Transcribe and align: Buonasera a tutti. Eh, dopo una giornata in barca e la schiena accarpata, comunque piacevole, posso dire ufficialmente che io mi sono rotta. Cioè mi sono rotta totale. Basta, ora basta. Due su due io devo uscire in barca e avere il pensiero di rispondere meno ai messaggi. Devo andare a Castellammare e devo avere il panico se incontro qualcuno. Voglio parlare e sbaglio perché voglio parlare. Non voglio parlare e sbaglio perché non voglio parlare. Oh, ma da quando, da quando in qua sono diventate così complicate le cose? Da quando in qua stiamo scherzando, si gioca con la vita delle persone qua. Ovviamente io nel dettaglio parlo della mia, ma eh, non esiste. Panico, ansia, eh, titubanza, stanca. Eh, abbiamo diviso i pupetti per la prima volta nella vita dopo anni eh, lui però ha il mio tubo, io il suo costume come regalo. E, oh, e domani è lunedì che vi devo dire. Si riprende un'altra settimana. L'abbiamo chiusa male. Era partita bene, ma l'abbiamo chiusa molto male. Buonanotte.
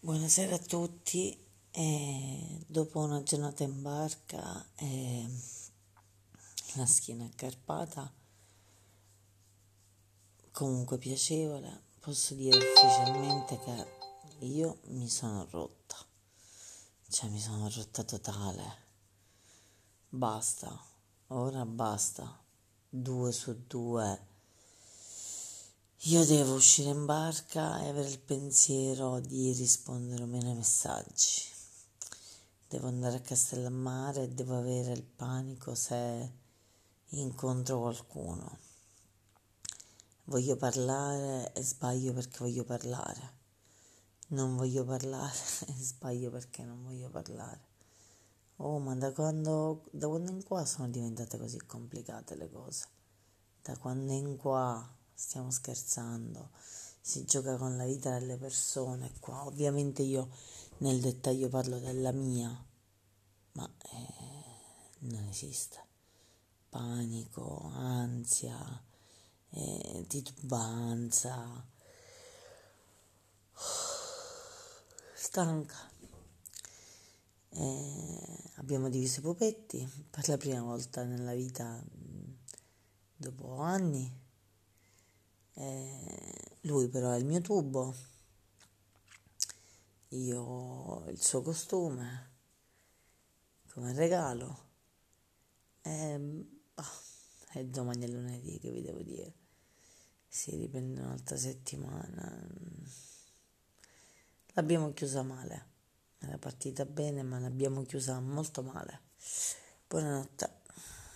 Buonasera 0.00 0.54
a 0.54 0.58
tutti. 0.60 1.36
Eh, 1.72 2.64
dopo 2.68 3.00
una 3.00 3.20
giornata 3.24 3.64
in 3.64 3.82
barca 3.82 4.64
e 4.76 5.28
la 6.76 6.86
schiena 6.86 7.24
accarpata, 7.24 8.08
comunque 10.52 10.98
piacevole, 10.98 11.82
posso 11.98 12.34
dire 12.34 12.56
ufficialmente 12.56 13.58
che 13.58 14.44
io 14.44 14.78
mi 14.84 15.08
sono 15.08 15.48
rotta. 15.50 15.96
Cioè 17.08 17.28
mi 17.30 17.40
sono 17.40 17.68
rotta 17.68 18.04
totale. 18.04 18.76
Basta, 20.10 20.80
ora 21.26 21.66
basta. 21.66 22.40
Due 22.88 23.32
su 23.32 23.66
due 23.66 24.26
io 26.02 26.24
devo 26.24 26.54
uscire 26.54 26.90
in 26.90 27.06
barca 27.06 27.82
e 27.82 27.88
avere 27.88 28.08
il 28.08 28.20
pensiero 28.20 29.18
di 29.18 29.52
rispondere 29.52 30.26
meno 30.26 30.48
ai 30.48 30.54
messaggi. 30.54 31.42
Devo 32.68 32.86
andare 32.86 33.16
a 33.16 33.20
Castellammare 33.20 34.22
e 34.22 34.28
devo 34.28 34.56
avere 34.56 34.92
il 34.92 35.02
panico 35.02 35.74
se 35.74 36.32
incontro 37.08 37.80
qualcuno. 37.80 38.58
Voglio 40.26 40.56
parlare 40.56 41.52
e 41.52 41.62
sbaglio 41.64 42.12
perché 42.12 42.38
voglio 42.38 42.62
parlare. 42.62 43.36
Non 44.28 44.54
voglio 44.54 44.84
parlare 44.84 45.36
e 45.66 45.72
sbaglio 45.78 46.30
perché 46.30 46.62
non 46.62 46.80
voglio 46.84 47.10
parlare. 47.10 47.66
Oh, 48.58 48.78
ma 48.78 48.94
da 48.94 49.12
quando, 49.12 49.88
da 49.90 50.06
quando 50.06 50.30
in 50.30 50.44
qua 50.44 50.64
sono 50.64 50.88
diventate 50.88 51.38
così 51.38 51.58
complicate 51.66 52.36
le 52.36 52.48
cose? 52.48 52.86
Da 53.62 53.76
quando 53.76 54.12
in 54.12 54.36
qua 54.36 54.96
stiamo 55.18 55.50
scherzando, 55.50 56.50
si 57.00 57.24
gioca 57.24 57.56
con 57.56 57.76
la 57.76 57.84
vita 57.84 58.16
delle 58.16 58.36
persone 58.36 59.10
qua. 59.18 59.44
Ovviamente 59.46 60.02
io 60.02 60.30
nel 60.78 61.00
dettaglio 61.00 61.48
parlo 61.48 61.80
della 61.80 62.12
mia, 62.12 62.48
ma 63.52 63.68
eh, 63.78 64.14
non 65.00 65.26
esiste. 65.26 65.86
Panico, 66.68 67.68
ansia, 67.74 68.56
eh, 69.50 70.04
titubanza, 70.06 71.66
stanca. 75.14 75.90
Eh, 77.50 78.42
abbiamo 78.56 78.88
diviso 78.88 79.18
i 79.18 79.22
pupetti 79.22 80.06
per 80.10 80.28
la 80.28 80.36
prima 80.36 80.62
volta 80.62 81.02
nella 81.02 81.34
vita 81.34 81.82
dopo 83.16 83.56
anni 83.56 84.26
eh, 85.60 86.56
lui 86.62 86.88
però 86.88 87.10
ha 87.10 87.16
il 87.16 87.24
mio 87.24 87.40
tubo, 87.40 87.94
io 90.10 91.04
il 91.08 91.20
suo 91.20 91.42
costume 91.42 92.30
come 93.72 93.92
regalo. 93.92 94.66
E, 95.82 96.14
oh, 96.74 96.84
e 97.54 97.64
domani 97.64 98.04
è 98.04 98.08
lunedì 98.08 98.58
che 98.58 98.70
vi 98.70 98.82
devo 98.82 99.02
dire. 99.02 99.32
Si 100.28 100.54
riprende 100.56 101.00
un'altra 101.00 101.36
settimana. 101.36 102.46
L'abbiamo 104.52 104.92
chiusa 104.92 105.22
male. 105.22 105.66
Era 106.18 106.38
partita 106.38 106.84
bene, 106.84 107.22
ma 107.22 107.38
l'abbiamo 107.38 107.82
chiusa 107.82 108.20
molto 108.20 108.62
male. 108.62 109.00
Buonanotte. 109.88 110.57